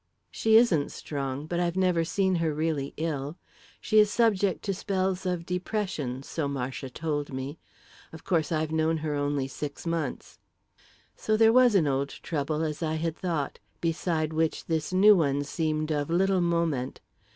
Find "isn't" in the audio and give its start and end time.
0.57-0.91